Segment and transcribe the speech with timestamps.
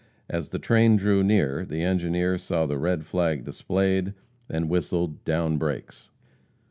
[0.27, 4.15] As the train drew near, the engineer saw the red flag displayed,
[4.49, 6.09] and whistled "down brakes."